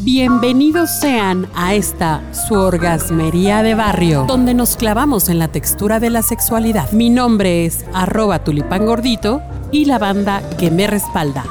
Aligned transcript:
Bienvenidos 0.00 0.90
sean 1.00 1.48
a 1.54 1.74
esta 1.74 2.22
su 2.34 2.54
orgasmería 2.54 3.62
de 3.62 3.74
barrio, 3.74 4.26
donde 4.28 4.52
nos 4.52 4.76
clavamos 4.76 5.30
en 5.30 5.38
la 5.38 5.48
textura 5.48 6.00
de 6.00 6.10
la 6.10 6.20
sexualidad. 6.20 6.92
Mi 6.92 7.08
nombre 7.08 7.64
es 7.64 7.84
arroba 7.94 8.44
tulipán 8.44 8.84
gordito 8.84 9.40
y 9.72 9.86
la 9.86 9.98
banda 9.98 10.42
que 10.58 10.70
me 10.70 10.86
respalda. 10.86 11.44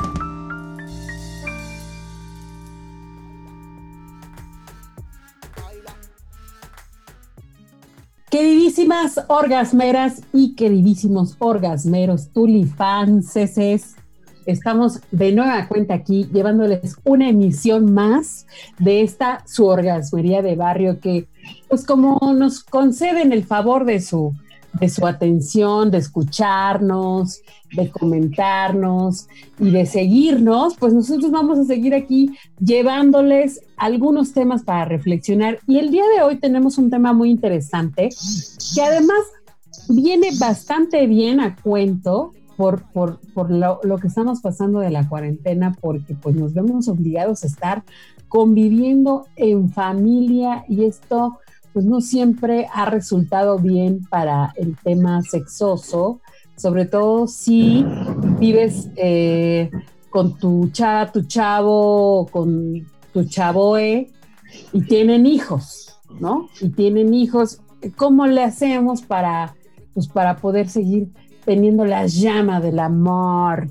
Queridísimas 8.29 9.21
orgasmeras 9.27 10.21
y 10.33 10.55
queridísimos 10.55 11.35
orgasmeros 11.39 12.29
tulipanceses, 12.29 13.95
estamos 14.45 14.99
de 15.11 15.31
nueva 15.31 15.67
cuenta 15.67 15.93
aquí 15.93 16.27
llevándoles 16.31 16.97
una 17.03 17.29
emisión 17.29 17.93
más 17.93 18.45
de 18.79 19.01
esta 19.01 19.43
su 19.47 19.65
orgasmería 19.65 20.41
de 20.41 20.55
barrio 20.55 20.99
que 20.99 21.27
pues 21.67 21.85
como 21.85 22.19
nos 22.33 22.63
conceden 22.63 23.31
el 23.31 23.43
favor 23.43 23.85
de 23.85 24.01
su 24.01 24.33
de 24.79 24.89
su 24.89 25.07
atención, 25.07 25.89
de 25.91 25.99
escucharnos, 25.99 27.41
de 27.75 27.89
comentarnos 27.89 29.27
y 29.59 29.71
de 29.71 29.85
seguirnos, 29.85 30.75
pues 30.77 30.93
nosotros 30.93 31.31
vamos 31.31 31.59
a 31.59 31.63
seguir 31.63 31.93
aquí 31.93 32.31
llevándoles 32.59 33.61
algunos 33.77 34.33
temas 34.33 34.63
para 34.63 34.85
reflexionar. 34.85 35.59
Y 35.67 35.79
el 35.79 35.91
día 35.91 36.03
de 36.15 36.23
hoy 36.23 36.37
tenemos 36.37 36.77
un 36.77 36.89
tema 36.89 37.13
muy 37.13 37.29
interesante 37.29 38.09
que 38.75 38.81
además 38.81 39.19
viene 39.89 40.29
bastante 40.39 41.05
bien 41.07 41.39
a 41.39 41.55
cuento 41.55 42.33
por, 42.57 42.83
por, 42.91 43.19
por 43.33 43.51
lo, 43.51 43.79
lo, 43.83 43.97
que 43.97 44.07
estamos 44.07 44.41
pasando 44.41 44.79
de 44.79 44.89
la 44.89 45.07
cuarentena, 45.07 45.75
porque 45.79 46.15
pues 46.15 46.35
nos 46.35 46.53
vemos 46.53 46.87
obligados 46.87 47.43
a 47.43 47.47
estar 47.47 47.83
conviviendo 48.27 49.25
en 49.35 49.71
familia 49.71 50.65
y 50.67 50.85
esto 50.85 51.39
pues 51.73 51.83
no 51.83 51.99
siempre 51.99 52.67
ha 52.73 52.85
resultado 52.85 53.59
bien 53.59 54.05
para 54.09 54.53
el 54.55 54.77
tema 54.77 55.21
sexoso, 55.23 56.21
sobre 56.55 56.85
todo 56.85 57.27
si 57.27 57.85
vives 58.39 58.89
eh, 58.95 59.69
con 60.09 60.37
tu 60.37 60.69
chava, 60.69 61.11
tu 61.11 61.23
chavo, 61.23 62.27
con 62.31 62.87
tu 63.11 63.25
chavoe 63.25 64.09
y 64.71 64.81
tienen 64.83 65.25
hijos, 65.25 65.99
¿no? 66.17 66.47
Y 66.61 66.69
tienen 66.69 67.13
hijos, 67.13 67.59
¿cómo 67.97 68.25
le 68.25 68.41
hacemos 68.43 69.01
para, 69.01 69.55
pues 69.93 70.07
para 70.07 70.37
poder 70.37 70.69
seguir 70.69 71.09
teniendo 71.45 71.85
la 71.85 72.07
llama 72.07 72.59
del 72.59 72.79
amor. 72.79 73.69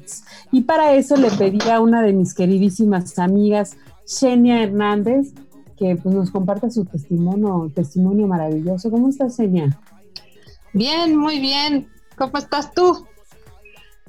Y 0.52 0.62
para 0.62 0.94
eso 0.94 1.16
le 1.16 1.30
pedí 1.30 1.58
a 1.68 1.80
una 1.80 2.02
de 2.02 2.12
mis 2.12 2.32
queridísimas 2.34 3.18
amigas, 3.18 3.76
Xenia 4.06 4.62
Hernández, 4.62 5.32
que 5.76 5.96
pues, 5.96 6.14
nos 6.14 6.30
comparta 6.30 6.70
su 6.70 6.84
testimonio, 6.84 7.70
testimonio 7.74 8.26
maravilloso. 8.26 8.90
¿Cómo 8.90 9.08
estás, 9.08 9.36
Xenia? 9.36 9.76
Bien, 10.72 11.16
muy 11.16 11.40
bien. 11.40 11.88
¿Cómo 12.16 12.38
estás 12.38 12.72
tú? 12.72 13.04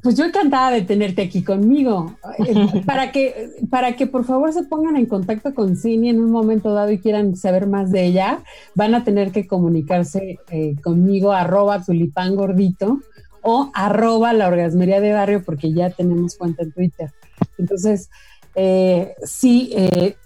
Pues 0.03 0.15
yo 0.15 0.25
encantada 0.25 0.69
de 0.69 0.83
tenerte 0.83 1.23
aquí 1.23 1.43
conmigo. 1.43 2.15
Eh, 2.45 2.81
para 2.85 3.11
que, 3.11 3.49
para 3.71 3.95
que 3.95 4.05
por 4.05 4.23
favor 4.23 4.53
se 4.53 4.63
pongan 4.63 4.97
en 4.97 5.07
contacto 5.07 5.55
con 5.55 5.75
Xenia 5.75 6.11
en 6.11 6.19
un 6.19 6.29
momento 6.29 6.73
dado 6.73 6.91
y 6.91 6.99
quieran 6.99 7.35
saber 7.35 7.65
más 7.65 7.91
de 7.91 8.05
ella, 8.05 8.43
van 8.75 8.93
a 8.93 9.03
tener 9.03 9.31
que 9.31 9.47
comunicarse 9.47 10.37
eh, 10.51 10.75
conmigo, 10.83 11.31
arroba 11.31 11.83
tulipán 11.83 12.35
gordito 12.35 12.99
o 13.47 13.69
arroba 13.75 14.33
la 14.33 14.47
orgasmería 14.47 14.99
de 14.99 15.13
barrio 15.13 15.43
porque 15.43 15.71
ya 15.71 15.91
tenemos 15.91 16.35
cuenta 16.35 16.63
en 16.63 16.71
Twitter. 16.71 17.11
Entonces, 17.59 18.09
eh, 18.55 19.13
sí, 19.23 19.69
eh, 19.75 20.17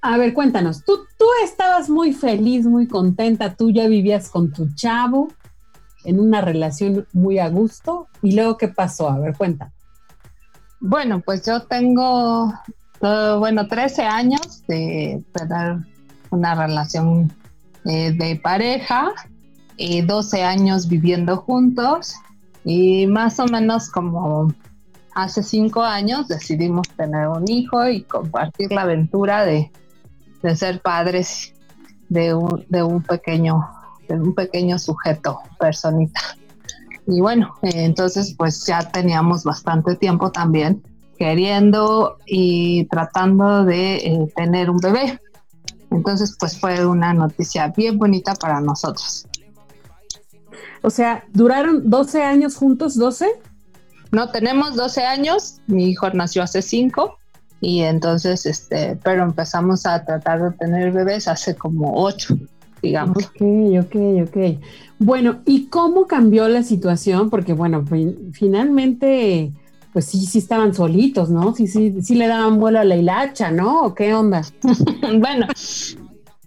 a 0.00 0.16
ver, 0.16 0.32
cuéntanos, 0.32 0.84
¿tú, 0.84 1.00
tú 1.18 1.26
estabas 1.44 1.90
muy 1.90 2.14
feliz, 2.14 2.64
muy 2.64 2.88
contenta, 2.88 3.54
tú 3.54 3.70
ya 3.70 3.88
vivías 3.88 4.30
con 4.30 4.52
tu 4.52 4.74
chavo 4.74 5.28
en 6.04 6.18
una 6.18 6.40
relación 6.40 7.06
muy 7.12 7.38
a 7.38 7.50
gusto 7.50 8.08
y 8.22 8.32
luego 8.32 8.56
qué 8.56 8.68
pasó, 8.68 9.10
a 9.10 9.18
ver, 9.18 9.36
cuenta. 9.36 9.70
Bueno, 10.80 11.20
pues 11.20 11.44
yo 11.44 11.60
tengo, 11.64 12.54
bueno, 13.00 13.68
13 13.68 14.02
años 14.02 14.64
de 14.66 15.22
tener 15.32 15.76
una 16.30 16.54
relación 16.54 17.30
eh, 17.84 18.12
de 18.12 18.36
pareja 18.36 19.12
12 19.78 20.42
años 20.42 20.88
viviendo 20.88 21.36
juntos 21.36 22.14
y 22.64 23.06
más 23.06 23.38
o 23.40 23.46
menos 23.46 23.88
como 23.90 24.52
hace 25.14 25.42
5 25.42 25.82
años 25.82 26.28
decidimos 26.28 26.88
tener 26.96 27.28
un 27.28 27.48
hijo 27.50 27.88
y 27.88 28.02
compartir 28.02 28.72
la 28.72 28.82
aventura 28.82 29.44
de, 29.44 29.70
ser 30.54 30.80
padres 30.80 31.52
de 32.08 32.34
un, 32.34 32.64
de 32.68 32.82
un 32.82 33.02
pequeño 33.02 33.64
de 34.08 34.20
un 34.20 34.34
pequeño 34.34 34.78
sujeto, 34.78 35.38
personita. 35.58 36.20
Y 37.06 37.20
bueno, 37.20 37.54
entonces 37.62 38.34
pues 38.36 38.64
ya 38.66 38.80
teníamos 38.90 39.44
bastante 39.44 39.96
tiempo 39.96 40.30
también 40.30 40.82
queriendo 41.18 42.18
y 42.26 42.84
tratando 42.86 43.64
de 43.64 43.96
eh, 43.96 44.32
tener 44.36 44.70
un 44.70 44.78
bebé. 44.78 45.20
Entonces 45.90 46.36
pues 46.38 46.58
fue 46.58 46.86
una 46.86 47.12
noticia 47.12 47.68
bien 47.68 47.98
bonita 47.98 48.34
para 48.34 48.60
nosotros. 48.60 49.26
O 50.82 50.90
sea, 50.90 51.24
¿duraron 51.32 51.88
12 51.90 52.22
años 52.22 52.56
juntos? 52.56 52.98
¿12? 52.98 53.26
No, 54.12 54.30
tenemos 54.30 54.76
12 54.76 55.04
años, 55.04 55.60
mi 55.66 55.86
hijo 55.88 56.10
nació 56.10 56.42
hace 56.42 56.60
5 56.60 57.18
y 57.62 57.80
entonces, 57.80 58.44
este, 58.44 58.98
pero 59.02 59.22
empezamos 59.22 59.86
a 59.86 60.04
tratar 60.04 60.42
de 60.42 60.50
tener 60.58 60.92
bebés 60.92 61.28
hace 61.28 61.54
como 61.54 61.94
8, 61.94 62.36
digamos. 62.82 63.16
Ok, 63.24 63.40
ok, 63.80 63.96
ok. 64.28 64.36
Bueno, 64.98 65.40
¿y 65.46 65.66
cómo 65.66 66.06
cambió 66.06 66.46
la 66.48 66.62
situación? 66.62 67.30
Porque 67.30 67.54
bueno, 67.54 67.84
finalmente, 68.32 69.50
pues 69.92 70.04
sí, 70.04 70.26
sí 70.26 70.38
estaban 70.38 70.74
solitos, 70.74 71.30
¿no? 71.30 71.54
Sí, 71.54 71.66
sí, 71.66 72.02
sí 72.02 72.14
le 72.14 72.26
daban 72.26 72.58
vuelo 72.58 72.80
a 72.80 72.84
la 72.84 72.96
hilacha, 72.96 73.50
¿no? 73.50 73.82
¿O 73.82 73.94
qué 73.94 74.12
onda? 74.12 74.42
bueno, 75.20 75.46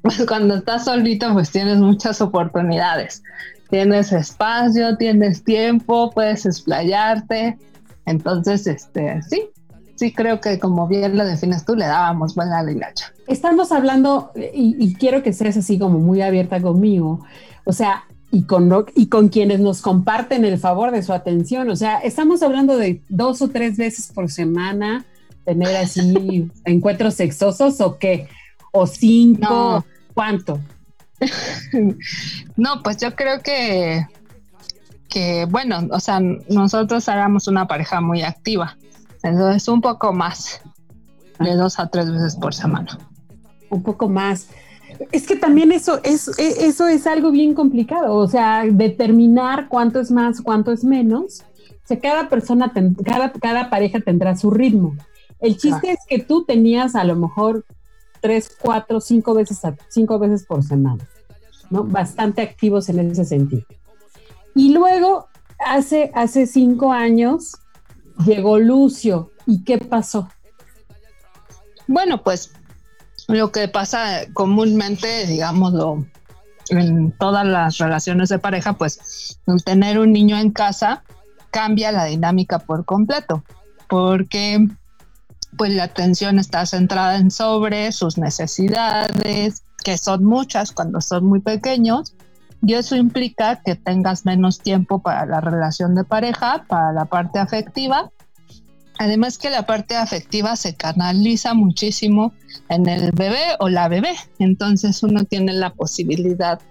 pues 0.04 0.24
cuando 0.28 0.56
estás 0.56 0.86
solito, 0.86 1.34
pues 1.34 1.50
tienes 1.50 1.80
muchas 1.80 2.22
oportunidades 2.22 3.24
tienes 3.70 4.12
espacio, 4.12 4.98
tienes 4.98 5.44
tiempo, 5.44 6.12
puedes 6.12 6.46
explayarte. 6.46 7.58
Entonces, 8.06 8.68
este, 8.68 9.22
sí, 9.24 9.50
sí 9.96 10.14
creo 10.14 10.40
que 10.40 10.60
como 10.60 10.88
bien 10.88 11.18
lo 11.18 11.26
defines 11.26 11.66
tú, 11.66 11.76
le 11.76 11.86
dábamos 11.86 12.36
buena 12.36 12.62
lilacha. 12.64 13.14
Estamos 13.28 13.72
hablando, 13.72 14.32
y, 14.54 14.94
quiero 14.96 15.24
que 15.24 15.34
seas 15.34 15.58
así 15.58 15.80
como 15.80 16.00
muy 16.00 16.22
abierta 16.22 16.62
conmigo, 16.62 17.26
o 17.64 17.74
sea, 17.74 18.04
y 18.32 18.44
con, 18.44 18.86
y 18.96 19.08
con 19.08 19.30
quienes 19.30 19.60
nos 19.60 19.82
comparten 19.82 20.46
el 20.46 20.60
favor 20.60 20.92
de 20.92 21.02
su 21.02 21.14
atención, 21.14 21.70
o 21.70 21.76
sea, 21.76 22.00
estamos 22.00 22.44
hablando 22.44 22.78
de 22.78 23.02
dos 23.10 23.42
o 23.42 23.48
tres 23.48 23.78
veces 23.78 24.12
por 24.14 24.30
semana 24.30 25.06
tener 25.46 25.76
así 25.78 26.50
encuentros 26.66 27.16
sexosos 27.16 27.82
o 27.82 27.98
qué, 27.98 28.28
o 28.72 28.86
cinco, 28.86 29.86
¿cuánto? 30.14 30.60
no, 32.56 32.84
pues 32.84 32.98
yo 32.98 33.16
creo 33.16 33.42
que, 33.42 34.06
que, 35.10 35.46
bueno, 35.46 35.88
o 35.92 36.00
sea, 36.00 36.20
nosotros 36.20 37.08
éramos 37.08 37.48
una 37.48 37.68
pareja 37.68 38.02
muy 38.02 38.22
activa, 38.22 38.78
entonces 39.24 39.68
un 39.68 39.82
poco 39.82 40.14
más, 40.14 40.62
de 41.40 41.56
dos 41.56 41.80
a 41.80 41.88
tres 41.88 42.12
veces 42.12 42.36
por 42.36 42.54
semana. 42.54 42.98
Un 43.70 43.84
poco 43.84 44.08
más. 44.08 44.50
Es 45.12 45.28
que 45.28 45.36
también 45.36 45.72
eso 45.72 46.00
es, 46.04 46.30
e, 46.40 46.68
eso 46.68 46.88
es 46.88 47.06
algo 47.08 47.32
bien 47.32 47.54
complicado, 47.54 48.16
o 48.16 48.28
sea, 48.28 48.64
determinar 48.70 49.68
cuánto 49.68 50.00
es 50.00 50.12
más, 50.12 50.42
cuánto 50.42 50.72
es 50.72 50.84
menos. 50.84 51.44
O 51.84 51.88
sea, 51.88 52.00
cada 52.00 52.30
persona, 52.30 52.72
cada, 53.04 53.32
cada 53.32 53.70
pareja 53.70 54.00
tendrá 54.00 54.36
su 54.36 54.50
ritmo. 54.52 54.96
El 55.40 55.58
chiste 55.58 55.92
es 55.92 56.00
que 56.08 56.20
tú 56.20 56.46
tenías 56.46 56.96
a 56.96 57.04
lo 57.04 57.16
mejor 57.16 57.66
tres, 58.26 58.50
cuatro, 58.60 59.00
cinco 59.00 59.36
veces, 59.36 59.60
cinco 59.90 60.18
veces 60.18 60.46
por 60.46 60.64
semana, 60.64 61.08
¿no? 61.70 61.84
Bastante 61.84 62.42
activos 62.42 62.90
en 62.90 63.12
ese 63.12 63.24
sentido. 63.24 63.62
Y 64.56 64.74
luego, 64.74 65.28
hace, 65.60 66.12
hace 66.16 66.48
cinco 66.48 66.92
años, 66.92 67.52
llegó 68.26 68.58
Lucio. 68.58 69.30
¿Y 69.46 69.64
qué 69.64 69.78
pasó? 69.78 70.28
Bueno, 71.86 72.24
pues 72.24 72.52
lo 73.28 73.52
que 73.52 73.68
pasa 73.68 74.26
comúnmente, 74.34 75.28
digámoslo, 75.28 76.04
en 76.70 77.12
todas 77.12 77.46
las 77.46 77.78
relaciones 77.78 78.30
de 78.30 78.40
pareja, 78.40 78.74
pues 78.74 79.40
tener 79.66 80.00
un 80.00 80.12
niño 80.12 80.36
en 80.40 80.50
casa 80.50 81.04
cambia 81.52 81.92
la 81.92 82.06
dinámica 82.06 82.58
por 82.58 82.86
completo, 82.86 83.44
porque 83.88 84.68
pues 85.58 85.72
la 85.74 85.84
atención 85.84 86.40
está 86.40 86.66
centrada 86.66 87.18
en 87.18 87.32
sobre 87.32 87.92
sus 87.92 88.18
necesidades, 88.18 89.64
que 89.84 89.98
son 89.98 90.24
muchas 90.24 90.72
cuando 90.72 91.02
son 91.02 91.26
muy 91.26 91.40
pequeños, 91.40 92.16
y 92.66 92.74
eso 92.74 92.96
implica 92.96 93.62
que 93.64 93.76
tengas 93.76 94.26
menos 94.26 94.60
tiempo 94.60 95.00
para 95.00 95.26
la 95.26 95.42
relación 95.42 95.96
de 95.96 96.04
pareja, 96.04 96.66
para 96.68 96.92
la 96.94 97.06
parte 97.06 97.40
afectiva, 97.40 98.10
Además 98.98 99.38
que 99.38 99.50
la 99.50 99.66
parte 99.66 99.96
afectiva 99.96 100.56
se 100.56 100.76
canaliza 100.76 101.54
muchísimo 101.54 102.34
en 102.70 102.88
el 102.88 103.12
bebé 103.12 103.56
o 103.60 103.70
la 103.70 103.88
bebé. 103.88 104.16
Entonces 104.40 105.04
uno 105.04 105.26
tiene 105.26 105.54
la 105.54 105.72
posibilidad, 105.72 106.62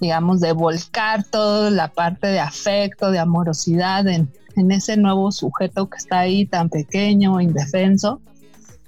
digamos, 0.00 0.40
de 0.40 0.52
volcar 0.52 1.24
toda 1.24 1.70
la 1.70 1.88
parte 1.88 2.28
de 2.28 2.40
afecto, 2.40 3.10
de 3.10 3.18
amorosidad 3.18 4.06
en, 4.06 4.30
en 4.56 4.72
ese 4.72 4.96
nuevo 4.96 5.32
sujeto 5.32 5.88
que 5.88 5.98
está 5.98 6.20
ahí 6.20 6.46
tan 6.46 6.68
pequeño, 6.68 7.40
indefenso. 7.40 8.20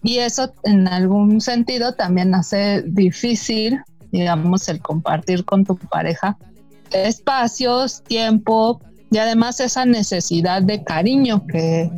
Y 0.03 0.19
eso 0.19 0.53
en 0.65 0.87
algún 0.87 1.41
sentido 1.41 1.95
también 1.95 2.35
hace 2.35 2.83
difícil, 2.87 3.81
digamos, 4.13 4.69
el 4.69 4.81
compartir 4.81 5.45
con 5.45 5.65
tu 5.65 5.77
pareja 5.77 6.37
espacios, 6.93 8.03
tiempo 8.03 8.81
y 9.11 9.19
además 9.19 9.61
esa 9.61 9.85
necesidad 9.85 10.63
de 10.63 10.83
cariño 10.83 11.47
que, 11.47 11.91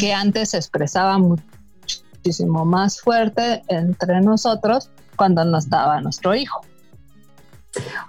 que 0.00 0.12
antes 0.12 0.54
expresaba 0.54 1.18
muchísimo 1.18 2.64
más 2.64 3.00
fuerte 3.00 3.62
entre 3.68 4.20
nosotros 4.20 4.90
cuando 5.16 5.44
no 5.44 5.58
estaba 5.58 6.00
nuestro 6.00 6.34
hijo. 6.34 6.60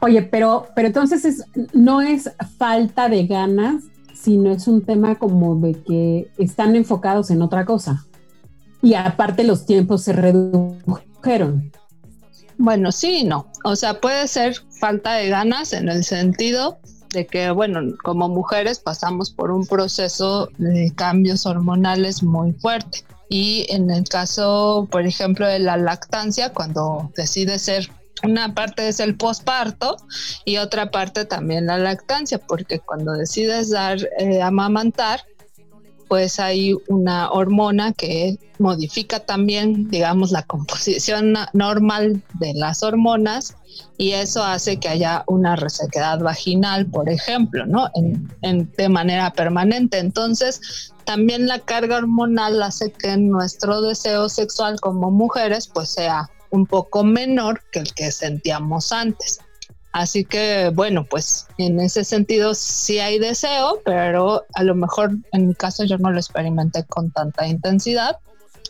Oye, 0.01 0.21
pero, 0.21 0.67
pero 0.75 0.87
entonces 0.87 1.43
no 1.73 2.01
es 2.01 2.31
falta 2.57 3.09
de 3.09 3.27
ganas, 3.27 3.83
sino 4.21 4.51
es 4.51 4.67
un 4.67 4.81
tema 4.81 5.15
como 5.15 5.55
de 5.55 5.73
que 5.81 6.31
están 6.37 6.75
enfocados 6.75 7.31
en 7.31 7.41
otra 7.41 7.65
cosa. 7.65 8.05
Y 8.81 8.93
aparte 8.93 9.43
los 9.43 9.65
tiempos 9.65 10.03
se 10.03 10.13
redujeron. 10.13 11.71
Bueno, 12.57 12.91
sí 12.91 13.23
no. 13.23 13.47
O 13.63 13.75
sea, 13.75 14.01
puede 14.01 14.27
ser 14.27 14.55
falta 14.79 15.13
de 15.13 15.29
ganas 15.29 15.73
en 15.73 15.89
el 15.89 16.03
sentido 16.03 16.79
de 17.13 17.25
que, 17.25 17.51
bueno, 17.51 17.79
como 18.03 18.29
mujeres 18.29 18.79
pasamos 18.79 19.31
por 19.31 19.51
un 19.51 19.65
proceso 19.65 20.49
de 20.57 20.91
cambios 20.95 21.45
hormonales 21.45 22.21
muy 22.21 22.51
fuerte. 22.53 23.03
Y 23.29 23.65
en 23.69 23.89
el 23.91 24.07
caso, 24.07 24.87
por 24.91 25.05
ejemplo, 25.05 25.47
de 25.47 25.59
la 25.59 25.77
lactancia, 25.77 26.51
cuando 26.51 27.11
decide 27.15 27.59
ser 27.59 27.89
una 28.23 28.53
parte 28.53 28.87
es 28.87 28.99
el 28.99 29.15
posparto 29.15 29.97
y 30.45 30.57
otra 30.57 30.91
parte 30.91 31.25
también 31.25 31.67
la 31.67 31.77
lactancia, 31.77 32.39
porque 32.39 32.79
cuando 32.79 33.13
decides 33.13 33.69
dar 33.69 33.97
eh, 34.19 34.41
amamantar, 34.41 35.21
pues 36.09 36.39
hay 36.39 36.75
una 36.87 37.29
hormona 37.29 37.93
que 37.93 38.39
modifica 38.57 39.19
también, 39.19 39.89
digamos, 39.89 40.31
la 40.31 40.41
composición 40.41 41.35
normal 41.53 42.23
de 42.39 42.53
las 42.55 42.81
hormonas 42.81 43.55
y 43.97 44.11
eso 44.11 44.43
hace 44.43 44.79
que 44.79 44.89
haya 44.89 45.23
una 45.27 45.55
resequedad 45.55 46.19
vaginal, 46.19 46.87
por 46.87 47.09
ejemplo, 47.09 47.65
¿no? 47.67 47.89
En, 47.93 48.71
de 48.75 48.89
manera 48.89 49.31
permanente. 49.31 49.99
Entonces, 49.99 50.91
también 51.05 51.47
la 51.47 51.59
carga 51.59 51.97
hormonal 51.97 52.61
hace 52.63 52.91
que 52.91 53.15
nuestro 53.15 53.81
deseo 53.81 54.29
sexual 54.29 54.79
como 54.79 55.11
mujeres, 55.11 55.67
pues 55.67 55.89
sea 55.89 56.29
un 56.51 56.65
poco 56.65 57.03
menor 57.03 57.61
que 57.71 57.79
el 57.79 57.93
que 57.93 58.11
sentíamos 58.11 58.91
antes. 58.91 59.39
Así 59.91 60.23
que 60.23 60.71
bueno, 60.73 61.03
pues 61.03 61.47
en 61.57 61.79
ese 61.79 62.03
sentido 62.03 62.53
sí 62.53 62.99
hay 62.99 63.17
deseo, 63.17 63.81
pero 63.83 64.45
a 64.53 64.63
lo 64.63 64.75
mejor 64.75 65.11
en 65.31 65.47
mi 65.47 65.55
caso 65.55 65.83
yo 65.83 65.97
no 65.97 66.11
lo 66.11 66.19
experimenté 66.19 66.83
con 66.83 67.11
tanta 67.11 67.47
intensidad. 67.47 68.17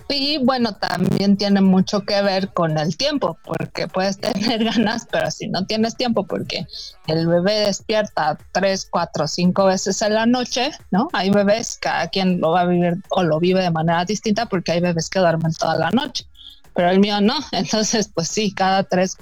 Y 0.07 0.39
bueno, 0.39 0.73
también 0.75 1.37
tiene 1.37 1.61
mucho 1.61 2.01
que 2.01 2.21
ver 2.23 2.49
con 2.53 2.77
el 2.77 2.97
tiempo, 2.97 3.37
porque 3.43 3.87
puedes 3.87 4.17
tener 4.21 4.63
ganas, 4.63 5.07
pero 5.11 5.29
si 5.29 5.47
no 5.47 5.65
tienes 5.65 5.97
tiempo, 5.97 6.25
porque 6.25 6.65
el 7.07 7.27
bebé 7.27 7.59
despierta 7.59 8.37
tres, 8.51 8.87
cuatro, 8.89 9.27
cinco 9.27 9.65
veces 9.65 10.01
en 10.01 10.15
la 10.15 10.25
noche, 10.25 10.71
¿no? 10.89 11.09
Hay 11.13 11.29
bebés, 11.29 11.77
cada 11.79 12.07
quien 12.07 12.39
lo 12.39 12.51
va 12.51 12.61
a 12.61 12.65
vivir 12.65 12.95
o 13.09 13.23
lo 13.23 13.39
vive 13.39 13.61
de 13.61 13.71
manera 13.71 14.03
distinta, 14.05 14.47
porque 14.47 14.71
hay 14.71 14.79
bebés 14.79 15.09
que 15.09 15.19
duermen 15.19 15.53
toda 15.53 15.75
la 15.75 15.91
noche, 15.91 16.25
pero 16.73 16.89
el 16.89 16.99
mío 16.99 17.21
no. 17.21 17.35
Entonces, 17.51 18.09
pues 18.13 18.27
sí, 18.27 18.51
cada 18.51 18.83
tres, 18.83 19.17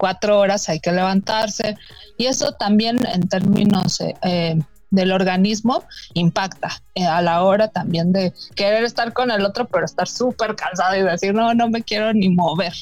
cuatro 0.00 0.38
horas 0.38 0.68
hay 0.68 0.80
que 0.80 0.92
levantarse 0.92 1.76
y 2.16 2.26
eso 2.26 2.52
también 2.52 2.98
en 3.06 3.28
términos 3.28 4.00
eh, 4.00 4.14
eh, 4.22 4.58
del 4.90 5.12
organismo 5.12 5.84
impacta 6.14 6.70
eh, 6.94 7.04
a 7.04 7.20
la 7.20 7.44
hora 7.44 7.68
también 7.68 8.10
de 8.10 8.32
querer 8.56 8.82
estar 8.84 9.12
con 9.12 9.30
el 9.30 9.44
otro 9.44 9.66
pero 9.66 9.84
estar 9.84 10.08
súper 10.08 10.56
cansado 10.56 10.96
y 10.96 11.02
decir 11.02 11.34
no, 11.34 11.52
no 11.54 11.68
me 11.68 11.82
quiero 11.82 12.14
ni 12.14 12.30
mover. 12.30 12.72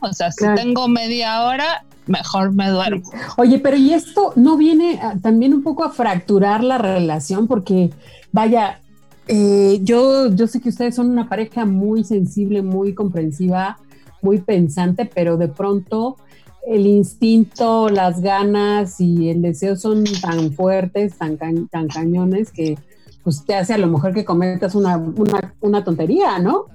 O 0.00 0.12
sea, 0.12 0.32
si 0.32 0.46
tengo 0.56 0.88
media 0.88 1.42
hora, 1.42 1.84
mejor 2.06 2.52
me 2.52 2.68
duermo. 2.70 3.02
Oye, 3.36 3.58
pero 3.58 3.76
¿y 3.76 3.92
esto 3.92 4.32
no 4.34 4.56
viene 4.56 4.98
también 5.22 5.52
un 5.52 5.62
poco 5.62 5.84
a 5.84 5.90
fracturar 5.90 6.64
la 6.64 6.78
relación? 6.78 7.46
Porque, 7.46 7.90
vaya, 8.32 8.80
yo, 9.28 10.28
yo 10.32 10.46
sé 10.46 10.60
que 10.60 10.68
ustedes 10.68 10.94
son 10.94 11.10
una 11.10 11.28
pareja 11.28 11.64
muy 11.64 12.04
sensible, 12.04 12.62
muy 12.62 12.94
comprensiva, 12.94 13.78
muy 14.22 14.38
pensante, 14.38 15.10
pero 15.12 15.36
de 15.36 15.48
pronto 15.48 16.16
el 16.66 16.86
instinto, 16.86 17.88
las 17.88 18.20
ganas 18.20 19.00
y 19.00 19.30
el 19.30 19.40
deseo 19.40 19.76
son 19.76 20.04
tan 20.20 20.52
fuertes, 20.52 21.16
tan, 21.16 21.38
tan 21.38 21.88
cañones 21.88 22.50
que 22.50 22.76
pues 23.22 23.44
te 23.44 23.54
hace 23.54 23.74
a 23.74 23.78
lo 23.78 23.86
mejor 23.88 24.14
que 24.14 24.24
cometas 24.24 24.74
una, 24.74 24.96
una, 25.60 25.84
tontería, 25.84 26.38
¿no? 26.38 26.66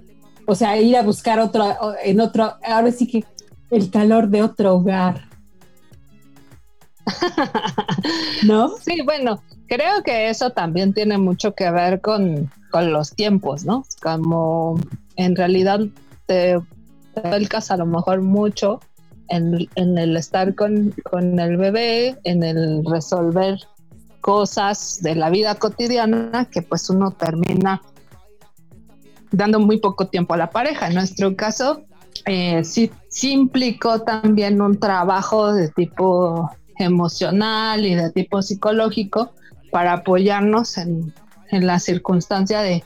O 0.46 0.56
sea, 0.56 0.80
ir 0.80 0.98
a 0.98 1.02
buscar 1.02 1.40
otro, 1.40 1.64
en 2.04 2.20
otro, 2.20 2.54
ahora 2.66 2.92
sí 2.92 3.08
que 3.08 3.24
el 3.70 3.90
calor 3.90 4.28
de 4.28 4.44
otro 4.44 4.76
hogar. 4.76 5.30
¿No? 8.44 8.70
Sí, 8.78 9.02
bueno, 9.04 9.42
creo 9.68 10.04
que 10.04 10.30
eso 10.30 10.52
también 10.52 10.94
tiene 10.94 11.18
mucho 11.18 11.54
que 11.54 11.70
ver 11.72 12.02
con, 12.02 12.52
con 12.72 12.92
los 12.92 13.12
tiempos, 13.16 13.66
¿no? 13.66 13.84
Como 14.02 14.80
en 15.16 15.36
realidad 15.36 15.82
te 16.26 16.60
vuelcas 17.24 17.72
a 17.72 17.78
lo 17.78 17.86
mejor 17.86 18.22
mucho 18.22 18.80
en, 19.32 19.98
el 19.98 20.18
estar 20.18 20.56
con, 20.56 20.94
el 21.40 21.58
bebé, 21.58 22.18
en 22.24 22.44
el 22.44 22.84
resolver 22.86 23.60
cosas 24.20 25.00
de 25.02 25.16
la 25.16 25.30
vida 25.30 25.56
cotidiana 25.56 26.48
que 26.52 26.62
pues 26.62 26.90
uno 26.90 27.12
termina 27.12 27.82
dando 29.32 29.60
muy 29.60 29.80
poco 29.80 30.08
tiempo 30.08 30.34
a 30.34 30.38
la 30.38 30.50
pareja. 30.50 30.88
En 30.88 30.96
nuestro 30.96 31.36
caso, 31.36 31.84
eh, 32.26 32.64
sí, 32.64 32.92
implicó 33.24 34.02
también 34.02 34.62
un 34.62 34.80
trabajo 34.80 35.54
de 35.54 35.70
tipo 35.70 36.52
emocional 36.78 37.86
y 37.86 37.96
de 37.96 38.12
tipo 38.12 38.42
psicológico 38.42 39.34
para 39.72 39.94
apoyarnos 39.94 40.78
en, 40.78 41.14
en 41.50 41.68
la 41.68 41.80
circunstancia 41.80 42.62
de 42.62 42.84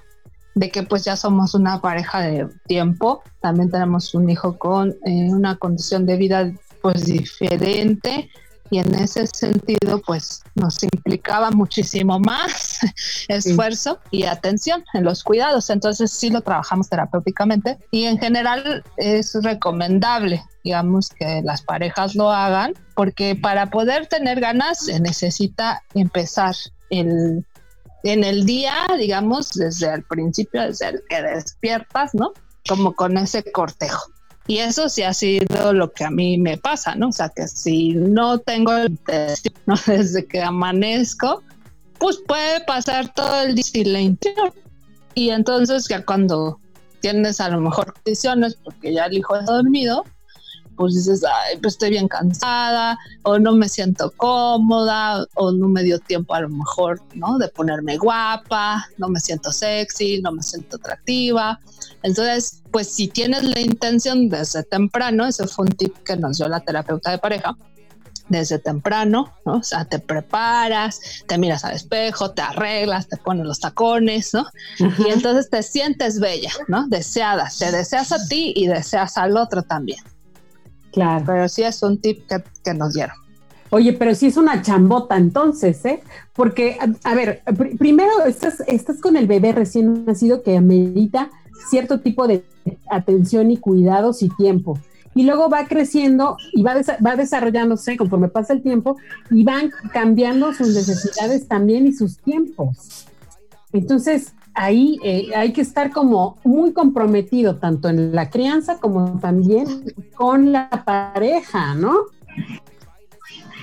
de 0.56 0.72
que 0.72 0.84
pues 0.84 1.04
ya 1.04 1.16
somos 1.18 1.54
una 1.54 1.82
pareja 1.82 2.22
de 2.22 2.48
tiempo, 2.66 3.22
también 3.42 3.70
tenemos 3.70 4.16
un 4.16 4.30
hijo 4.30 4.58
con 4.58 4.92
eh, 5.06 5.28
una 5.30 5.58
condición 5.58 6.06
de 6.06 6.16
vida 6.16 6.52
pues 6.82 7.06
diferente 7.06 8.30
y 8.70 8.80
en 8.80 8.94
ese 8.96 9.28
sentido 9.28 10.02
pues 10.06 10.44
nos 10.56 10.82
implicaba 10.84 11.52
muchísimo 11.52 12.20
más 12.20 12.80
esfuerzo 13.28 14.00
y 14.12 14.24
atención 14.24 14.84
en 14.94 15.04
los 15.04 15.24
cuidados, 15.24 15.70
entonces 15.70 16.12
sí 16.12 16.30
lo 16.30 16.42
trabajamos 16.42 16.90
terapéuticamente 16.90 17.78
y 17.92 18.06
en 18.06 18.18
general 18.18 18.84
es 18.98 19.36
recomendable 19.42 20.44
digamos 20.64 21.10
que 21.10 21.42
las 21.44 21.62
parejas 21.62 22.16
lo 22.16 22.32
hagan 22.32 22.74
porque 22.96 23.36
para 23.36 23.70
poder 23.70 24.08
tener 24.08 24.40
ganas 24.40 24.86
se 24.86 25.00
necesita 25.00 25.84
empezar 25.94 26.56
el 26.90 27.46
en 28.06 28.24
el 28.24 28.46
día, 28.46 28.74
digamos, 29.00 29.54
desde 29.54 29.92
el 29.92 30.04
principio, 30.04 30.62
desde 30.62 30.90
el 30.90 31.04
que 31.10 31.22
despiertas, 31.24 32.14
¿no? 32.14 32.34
Como 32.68 32.96
con 32.96 33.18
ese 33.18 33.52
cortejo. 33.52 34.12
Y 34.48 34.60
eso 34.60 34.90
sí 34.90 35.02
ha 35.02 35.14
sido 35.14 35.74
lo 35.74 35.92
que 35.92 36.04
a 36.04 36.12
mí 36.12 36.38
me 36.38 36.58
pasa, 36.58 36.96
¿no? 36.96 37.10
O 37.10 37.12
sea, 37.12 37.30
que 37.30 37.48
si 37.48 37.94
no 37.94 38.38
tengo 38.40 38.74
el 38.74 38.98
desde 39.88 40.26
que 40.26 40.42
amanezco, 40.42 41.42
pues 41.98 42.18
puede 42.28 42.62
pasar 42.62 43.12
todo 43.14 43.42
el 43.42 43.56
día 43.56 43.64
silencio. 43.64 44.32
Y 45.16 45.30
entonces 45.30 45.88
ya 45.88 46.06
cuando 46.06 46.60
tienes 47.00 47.40
a 47.40 47.50
lo 47.50 47.62
mejor 47.62 47.94
condiciones 47.94 48.56
porque 48.64 48.94
ya 48.94 49.06
el 49.06 49.18
hijo 49.18 49.36
está 49.36 49.54
dormido, 49.54 50.06
pues 50.76 50.96
dices, 50.96 51.24
ay, 51.24 51.58
pues 51.62 51.76
estoy 51.76 51.92
bien 51.92 52.08
cansada, 52.08 52.98
o 53.24 53.40
no 53.40 53.54
me 53.54 53.70
siento 53.70 54.12
cómoda, 54.18 55.26
o 55.36 55.52
no 55.52 55.68
me 55.68 55.84
dio 55.84 56.00
tiempo 56.00 56.34
a 56.34 56.42
lo 56.42 56.50
mejor, 56.50 57.02
¿no? 57.14 57.38
De 57.38 57.48
ponerme 57.50 57.98
guapa, 57.98 58.88
no 58.98 59.08
me 59.08 59.20
siento 59.20 59.52
sexy, 59.52 60.22
no 60.22 60.32
me 60.32 60.44
siento 60.44 60.78
atractiva. 60.78 61.60
Entonces, 62.04 62.62
pues 62.72 62.88
si 62.88 63.08
tienes 63.08 63.44
la 63.44 63.60
intención 63.60 64.30
desde 64.30 64.64
temprano, 64.64 65.26
ese 65.26 65.48
fue 65.48 65.66
un 65.66 65.72
tip 65.72 65.96
que 66.04 66.16
nos 66.18 66.38
dio 66.38 66.48
la 66.48 66.60
terapeuta 66.60 67.12
de 67.12 67.18
pareja, 67.18 67.56
desde 68.30 68.60
temprano, 68.60 69.34
¿no? 69.46 69.58
O 69.58 69.64
sea, 69.64 69.86
te 69.86 70.00
preparas, 70.00 71.00
te 71.28 71.38
miras 71.38 71.64
al 71.64 71.76
espejo, 71.76 72.32
te 72.32 72.42
arreglas, 72.42 73.08
te 73.08 73.18
pones 73.18 73.46
los 73.46 73.60
tacones, 73.60 74.34
¿no? 74.34 74.46
Y 74.80 75.12
entonces 75.12 75.50
te 75.50 75.64
sientes 75.64 76.20
bella, 76.20 76.52
¿no? 76.68 76.88
Deseada, 76.88 77.50
te 77.58 77.72
deseas 77.72 78.12
a 78.12 78.28
ti 78.28 78.54
y 78.56 78.68
deseas 78.68 79.18
al 79.18 79.38
otro 79.38 79.64
también. 79.64 80.00
Claro. 80.96 81.26
Pero 81.28 81.50
sí 81.50 81.62
es 81.62 81.84
un 81.84 82.00
tip 82.00 82.26
que, 82.64 82.74
nos 82.74 82.94
dieron. 82.94 83.18
Oye, 83.70 83.92
pero 83.92 84.16
sí 84.16 84.28
es 84.28 84.38
una 84.38 84.62
chambota 84.62 85.18
entonces, 85.18 85.84
¿eh? 85.84 86.02
Porque, 86.34 86.78
a, 87.04 87.14
ver, 87.14 87.44
primero 87.78 88.24
estás, 88.26 88.64
estás 88.66 89.02
con 89.02 89.18
el 89.18 89.28
bebé 89.28 89.52
recién 89.52 90.06
nacido 90.06 90.42
que 90.42 90.56
amerita 90.56 91.30
cierto 91.70 92.00
tipo 92.00 92.28
de 92.28 92.46
atención 92.90 93.52
y 93.52 93.58
cuidados 93.58 94.24
y 94.24 94.30
tiempo. 94.30 94.80
Y 95.14 95.24
luego 95.24 95.50
va 95.50 95.68
creciendo 95.68 96.38
y 96.54 96.64
va, 96.64 96.76
va 97.06 97.16
desarrollándose 97.18 97.98
conforme 97.98 98.30
pasa 98.30 98.54
el 98.54 98.62
tiempo 98.62 98.96
y 99.30 99.44
van 99.44 99.72
cambiando 99.92 100.54
sus 100.54 100.74
necesidades 100.74 101.46
también 101.50 101.88
y 101.88 101.92
sus 101.92 102.20
tiempos. 102.20 103.06
Entonces, 103.74 104.34
ahí 104.56 105.00
eh, 105.04 105.30
hay 105.36 105.54
que 105.54 105.62
estar 105.62 105.92
como 105.92 106.38
muy 106.44 106.74
comprometido 106.74 107.58
tanto 107.58 107.90
en 107.90 108.16
la 108.16 108.30
crianza 108.30 108.80
como 108.80 109.20
también 109.20 109.94
con 110.16 110.52
la 110.52 110.70
pareja, 110.86 111.76
¿no? 111.76 111.96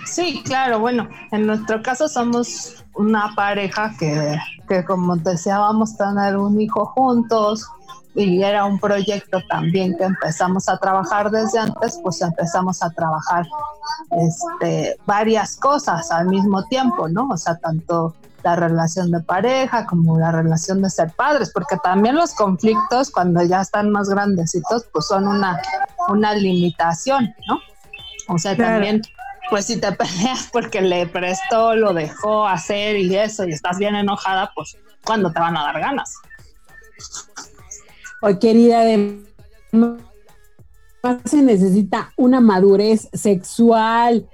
Sí, 0.05 0.43
claro, 0.45 0.79
bueno, 0.81 1.09
en 1.31 1.47
nuestro 1.47 1.83
caso 1.83 2.09
somos 2.09 2.85
una 2.95 3.33
pareja 3.35 3.95
que, 3.99 4.39
que 4.69 4.85
como 4.85 5.17
deseábamos 5.17 5.97
tener 5.97 6.37
un 6.37 6.61
hijo 6.61 6.85
juntos 6.87 7.67
y 8.15 8.43
era 8.43 8.67
un 8.67 8.79
proyecto 8.79 9.41
también 9.49 9.97
que 9.97 10.05
empezamos 10.05 10.69
a 10.69 10.77
trabajar 10.77 11.31
desde 11.31 11.61
antes, 11.61 11.99
pues 12.03 12.21
empezamos 12.21 12.83
a 12.83 12.91
trabajar 12.91 13.47
este, 14.11 14.97
varias 15.07 15.57
cosas 15.57 16.11
al 16.11 16.27
mismo 16.27 16.63
tiempo, 16.65 17.09
¿no? 17.09 17.29
O 17.31 17.37
sea, 17.39 17.57
tanto 17.57 18.15
la 18.43 18.57
relación 18.57 19.11
de 19.11 19.21
pareja 19.21 19.87
como 19.87 20.19
la 20.19 20.33
relación 20.33 20.83
de 20.83 20.91
ser 20.91 21.11
padres, 21.13 21.51
porque 21.53 21.77
también 21.83 22.17
los 22.17 22.35
conflictos 22.35 23.11
cuando 23.11 23.43
ya 23.43 23.61
están 23.61 23.91
más 23.91 24.09
grandecitos, 24.09 24.87
pues 24.93 25.07
son 25.07 25.27
una, 25.29 25.61
una 26.09 26.35
limitación, 26.35 27.35
¿no? 27.49 27.59
O 28.29 28.39
sea, 28.39 28.57
también 28.57 29.03
pues 29.51 29.67
si 29.67 29.79
te 29.79 29.93
peleas 29.93 30.49
porque 30.53 30.81
le 30.81 31.07
prestó, 31.07 31.75
lo 31.75 31.93
dejó 31.93 32.47
hacer 32.47 32.97
y 32.97 33.17
eso, 33.17 33.47
y 33.47 33.53
estás 33.53 33.79
bien 33.79 33.95
enojada, 33.95 34.51
pues 34.55 34.77
¿cuándo 35.05 35.31
te 35.33 35.41
van 35.41 35.57
a 35.57 35.65
dar 35.65 35.81
ganas? 35.81 36.15
Hoy, 38.23 38.39
querida, 38.39 38.85
se 41.25 41.43
necesita 41.43 42.13
una 42.17 42.41
madurez 42.41 43.09
sexual, 43.13 44.29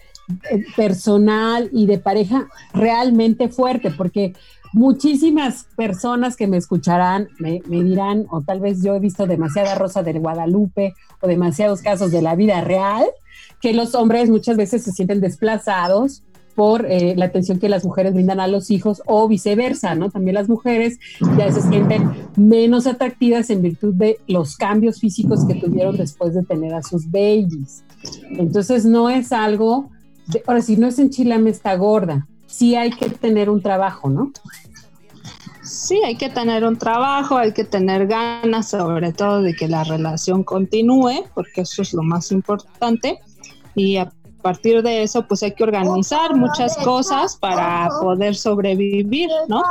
personal 0.77 1.71
y 1.73 1.87
de 1.87 1.99
pareja 1.99 2.49
realmente 2.73 3.49
fuerte, 3.49 3.91
porque 3.91 4.35
muchísimas 4.73 5.67
personas 5.77 6.37
que 6.37 6.47
me 6.47 6.57
escucharán 6.57 7.29
me, 7.39 7.63
me, 7.67 7.83
dirán, 7.83 8.27
o 8.31 8.43
tal 8.43 8.61
vez 8.61 8.83
yo 8.83 8.95
he 8.95 9.01
visto 9.01 9.27
demasiada 9.27 9.75
Rosa 9.75 10.03
de 10.03 10.19
Guadalupe 10.19 10.95
o 11.21 11.27
demasiados 11.27 11.83
casos 11.83 12.11
de 12.11 12.23
la 12.23 12.35
vida 12.35 12.61
real, 12.61 13.07
que 13.61 13.73
los 13.73 13.95
hombres 13.95 14.31
muchas 14.31 14.57
veces 14.57 14.83
se 14.83 14.93
sienten 14.93 15.21
desplazados 15.21 16.23
por 16.59 16.87
eh, 16.87 17.15
la 17.17 17.27
atención 17.27 17.61
que 17.61 17.69
las 17.69 17.85
mujeres 17.85 18.15
brindan 18.15 18.41
a 18.41 18.49
los 18.49 18.73
hijos 18.73 19.01
o 19.07 19.29
viceversa, 19.29 19.95
¿no? 19.95 20.11
También 20.11 20.35
las 20.35 20.49
mujeres 20.49 20.99
ya 21.39 21.53
se 21.53 21.63
sienten 21.63 22.11
menos 22.35 22.89
atractivas 22.89 23.49
en 23.51 23.63
virtud 23.63 23.95
de 23.95 24.19
los 24.27 24.57
cambios 24.57 24.99
físicos 24.99 25.45
que 25.47 25.55
tuvieron 25.55 25.97
después 25.97 26.35
de 26.35 26.43
tener 26.43 26.75
a 26.75 26.83
sus 26.83 27.09
babies. 27.09 27.85
Entonces 28.31 28.85
no 28.85 29.09
es 29.09 29.31
algo, 29.31 29.91
ahora 30.47 30.63
si 30.63 30.77
no 30.77 30.89
es 30.89 30.99
enchilame 30.99 31.51
está 31.51 31.75
gorda, 31.77 32.27
sí 32.47 32.77
hay 32.77 32.91
que 32.91 33.11
tener 33.11 33.51
un 33.51 33.63
trabajo, 33.63 34.09
¿no? 34.09 34.33
Sí, 35.63 36.01
hay 36.05 36.17
que 36.17 36.31
tener 36.31 36.65
un 36.65 36.79
trabajo, 36.79 37.37
hay 37.37 37.53
que 37.53 37.65
tener 37.65 38.07
ganas 38.07 38.71
sobre 38.71 39.13
todo 39.13 39.43
de 39.43 39.55
que 39.55 39.69
la 39.69 39.85
relación 39.85 40.43
continúe, 40.43 41.25
porque 41.35 41.61
eso 41.61 41.83
es 41.83 41.93
lo 41.93 42.03
más 42.03 42.33
importante 42.33 43.19
y 43.75 43.97
a 43.97 44.11
partir 44.49 44.83
de 44.83 45.03
eso 45.03 45.27
pues 45.29 45.43
hay 45.43 45.53
que 45.53 45.63
organizar 45.63 46.35
muchas 46.35 46.75
cosas 46.79 47.37
para 47.37 47.91
poder 48.01 48.35
sobrevivir, 48.35 49.29
¿no? 49.47 49.63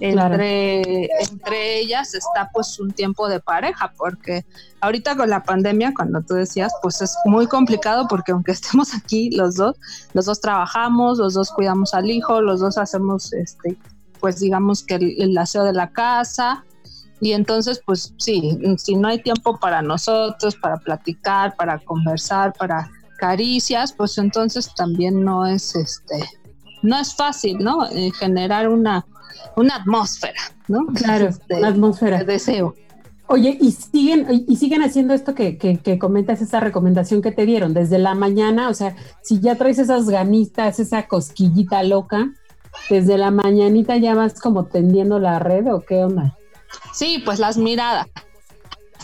Entre, 0.00 1.08
entre 1.22 1.78
ellas 1.78 2.12
está 2.12 2.50
pues 2.52 2.78
un 2.78 2.90
tiempo 2.90 3.26
de 3.26 3.40
pareja, 3.40 3.90
porque 3.96 4.44
ahorita 4.82 5.16
con 5.16 5.30
la 5.30 5.42
pandemia, 5.42 5.94
cuando 5.96 6.20
tú 6.20 6.34
decías, 6.34 6.70
pues 6.82 7.00
es 7.00 7.16
muy 7.24 7.46
complicado 7.46 8.06
porque 8.06 8.32
aunque 8.32 8.52
estemos 8.58 8.94
aquí 8.94 9.30
los 9.30 9.56
dos, 9.56 9.76
los 10.12 10.26
dos 10.26 10.42
trabajamos, 10.42 11.16
los 11.16 11.32
dos 11.32 11.50
cuidamos 11.50 11.94
al 11.94 12.10
hijo, 12.10 12.42
los 12.42 12.60
dos 12.60 12.76
hacemos 12.76 13.32
este 13.32 13.78
pues 14.20 14.40
digamos 14.40 14.82
que 14.82 14.96
el, 14.96 15.22
el 15.22 15.38
aseo 15.38 15.64
de 15.64 15.72
la 15.72 15.90
casa, 15.90 16.64
y 17.20 17.32
entonces, 17.32 17.80
pues 17.84 18.14
sí, 18.16 18.58
si 18.76 18.94
no 18.94 19.08
hay 19.08 19.22
tiempo 19.22 19.58
para 19.58 19.82
nosotros, 19.82 20.54
para 20.56 20.76
platicar, 20.76 21.56
para 21.56 21.78
conversar, 21.78 22.52
para 22.52 22.90
caricias, 23.18 23.92
pues 23.92 24.16
entonces 24.16 24.72
también 24.74 25.24
no 25.24 25.46
es 25.46 25.74
este, 25.76 26.24
no 26.82 26.98
es 26.98 27.14
fácil, 27.14 27.58
¿no? 27.58 27.86
Eh, 27.90 28.10
generar 28.18 28.68
una, 28.68 29.04
una 29.56 29.76
atmósfera, 29.76 30.40
¿no? 30.68 30.86
Claro, 30.94 31.28
este, 31.28 31.56
una 31.56 31.68
atmósfera. 31.68 32.18
De 32.18 32.24
deseo. 32.24 32.74
Oye, 33.26 33.58
y 33.60 33.72
siguen, 33.72 34.46
y 34.48 34.56
siguen 34.56 34.82
haciendo 34.82 35.12
esto 35.12 35.34
que, 35.34 35.58
que, 35.58 35.76
que, 35.78 35.98
comentas, 35.98 36.40
esa 36.40 36.60
recomendación 36.60 37.20
que 37.20 37.30
te 37.30 37.44
dieron 37.44 37.74
desde 37.74 37.98
la 37.98 38.14
mañana, 38.14 38.70
o 38.70 38.74
sea, 38.74 38.96
si 39.22 39.38
ya 39.40 39.56
traes 39.56 39.78
esas 39.78 40.08
ganitas, 40.08 40.80
esa 40.80 41.06
cosquillita 41.06 41.82
loca, 41.82 42.32
desde 42.88 43.18
la 43.18 43.30
mañanita 43.30 43.98
ya 43.98 44.14
vas 44.14 44.40
como 44.40 44.64
tendiendo 44.64 45.18
la 45.18 45.38
red 45.38 45.70
o 45.70 45.80
qué 45.80 46.04
onda? 46.04 46.38
Sí, 46.94 47.22
pues 47.24 47.38
las 47.38 47.58
miradas. 47.58 48.06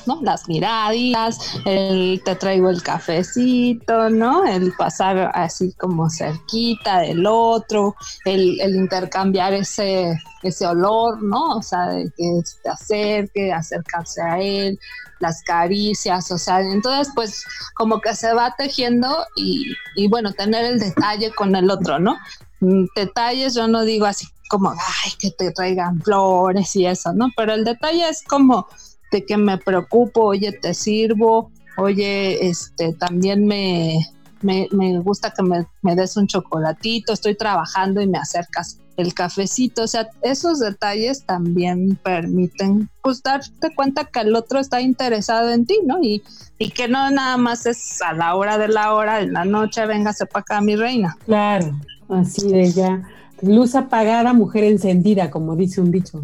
¿No? 0.06 0.20
Las 0.22 0.48
miraditas, 0.48 1.38
el 1.64 2.22
te 2.24 2.34
traigo 2.36 2.70
el 2.70 2.82
cafecito, 2.82 4.10
¿no? 4.10 4.44
El 4.44 4.72
pasar 4.72 5.30
así 5.34 5.72
como 5.74 6.10
cerquita 6.10 7.00
del 7.00 7.26
otro, 7.26 7.94
el, 8.24 8.60
intercambiar 8.74 9.52
ese, 9.54 10.18
ese 10.42 10.66
olor, 10.66 11.22
¿no? 11.22 11.56
O 11.56 11.62
sea, 11.62 11.88
de 11.88 12.10
que 12.16 12.40
se 12.44 12.68
acerque, 12.68 13.52
acercarse 13.52 14.22
a 14.22 14.40
él, 14.40 14.78
las 15.20 15.42
caricias, 15.42 16.30
o 16.30 16.38
sea, 16.38 16.60
entonces 16.60 17.12
pues 17.14 17.44
como 17.74 18.00
que 18.00 18.14
se 18.14 18.32
va 18.34 18.54
tejiendo 18.56 19.08
y, 19.36 19.64
y 19.96 20.08
bueno, 20.08 20.32
tener 20.32 20.64
el 20.64 20.80
detalle 20.80 21.32
con 21.32 21.54
el 21.56 21.70
otro, 21.70 21.98
¿no? 21.98 22.16
Mm, 22.60 22.86
detalles 22.94 23.54
yo 23.54 23.66
no 23.68 23.82
digo 23.82 24.06
así 24.06 24.26
como, 24.48 24.70
ay, 24.70 25.12
que 25.18 25.30
te 25.30 25.50
traigan 25.52 26.00
flores 26.00 26.74
y 26.76 26.86
eso, 26.86 27.12
¿no? 27.12 27.30
Pero 27.36 27.54
el 27.54 27.64
detalle 27.64 28.08
es 28.08 28.22
como 28.22 28.68
de 29.14 29.24
que 29.24 29.36
me 29.36 29.58
preocupo, 29.58 30.22
oye, 30.22 30.50
te 30.50 30.74
sirvo, 30.74 31.52
oye, 31.76 32.48
este, 32.48 32.94
también 32.94 33.46
me, 33.46 34.00
me, 34.42 34.66
gusta 34.98 35.30
que 35.30 35.40
me, 35.40 35.66
me, 35.82 35.94
des 35.94 36.16
un 36.16 36.26
chocolatito, 36.26 37.12
estoy 37.12 37.36
trabajando 37.36 38.00
y 38.00 38.08
me 38.08 38.18
acercas 38.18 38.80
el 38.96 39.14
cafecito, 39.14 39.84
o 39.84 39.86
sea, 39.86 40.08
esos 40.22 40.58
detalles 40.58 41.24
también 41.24 41.96
permiten 42.02 42.88
pues 43.02 43.22
darte 43.22 43.72
cuenta 43.76 44.04
que 44.04 44.20
el 44.20 44.34
otro 44.34 44.58
está 44.58 44.80
interesado 44.80 45.50
en 45.50 45.64
ti, 45.64 45.78
¿no? 45.84 46.02
Y, 46.02 46.24
y 46.58 46.70
que 46.70 46.88
no 46.88 47.08
nada 47.12 47.36
más 47.36 47.66
es 47.66 48.02
a 48.02 48.14
la 48.14 48.34
hora 48.34 48.58
de 48.58 48.66
la 48.66 48.94
hora, 48.94 49.20
en 49.20 49.32
la 49.32 49.44
noche, 49.44 49.86
véngase 49.86 50.26
para 50.26 50.40
acá 50.40 50.60
mi 50.60 50.74
reina. 50.74 51.16
Claro, 51.24 51.70
así 52.08 52.48
de 52.48 52.72
ya, 52.72 53.08
luz 53.42 53.76
apagada, 53.76 54.32
mujer 54.32 54.64
encendida, 54.64 55.30
como 55.30 55.54
dice 55.54 55.80
un 55.80 55.92
dicho. 55.92 56.20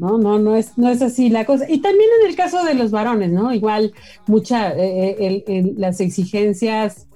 ¿No? 0.00 0.16
No, 0.16 0.38
no 0.38 0.56
es, 0.56 0.78
no 0.78 0.88
es 0.88 1.02
así 1.02 1.28
la 1.28 1.44
cosa. 1.44 1.66
Y 1.68 1.80
también 1.80 2.08
en 2.22 2.30
el 2.30 2.34
caso 2.34 2.64
de 2.64 2.74
los 2.74 2.90
varones, 2.90 3.30
¿no? 3.30 3.52
Igual 3.52 3.92
mucha, 4.26 4.72
eh, 4.72 5.44
eh, 5.46 5.74
las 5.76 6.00
exigencias 6.00 7.06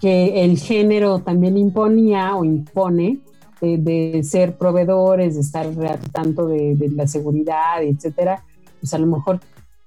que 0.00 0.42
el 0.42 0.58
género 0.58 1.18
también 1.18 1.58
imponía 1.58 2.34
o 2.34 2.44
impone 2.46 3.18
de, 3.60 4.22
ser 4.24 4.56
proveedores, 4.56 5.34
de 5.34 5.42
estar 5.42 5.66
al 5.66 6.00
tanto 6.12 6.46
de, 6.46 6.90
la 6.96 7.06
seguridad, 7.06 7.82
etcétera, 7.82 8.42
pues 8.80 8.94
a 8.94 8.98
lo 8.98 9.06
mejor 9.06 9.40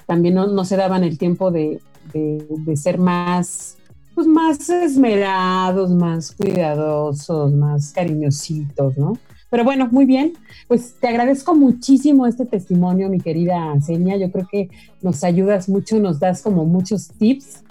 también 0.06 0.36
no, 0.36 0.66
se 0.66 0.78
daban 0.78 1.04
el 1.04 1.18
tiempo 1.18 1.50
de, 1.50 1.82
de 2.14 2.78
ser 2.78 3.00
más, 3.00 3.78
pues 4.14 4.28
más 4.28 4.70
esmerados, 4.70 5.90
más 5.90 6.32
cuidadosos, 6.34 7.52
más 7.52 7.92
cariñositos, 7.94 8.96
¿no? 8.96 9.18
Pero 9.54 9.66
bueno, 9.66 9.88
muy 9.92 10.06
bien. 10.06 10.34
Pues 10.68 10.96
te 11.00 11.08
agradezco 11.08 11.54
muchísimo 11.54 12.26
este 12.26 12.44
testimonio, 12.44 13.08
mi 13.08 13.20
querida 13.20 13.80
Seña. 13.82 14.18
Yo 14.18 14.32
creo 14.32 14.48
que 14.52 14.72
nos 15.04 15.24
ayudas 15.24 15.70
mucho, 15.70 16.00
nos 16.00 16.20
das 16.20 16.42
como 16.42 16.66
muchos 16.66 17.10
tips. 17.20 17.62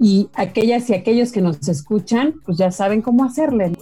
Y 0.00 0.30
aquellas 0.32 0.88
y 0.88 0.94
aquellos 0.94 1.30
que 1.30 1.42
nos 1.42 1.68
escuchan, 1.68 2.36
pues 2.46 2.56
ya 2.56 2.70
saben 2.70 3.02
cómo 3.02 3.26
hacerle. 3.26 3.72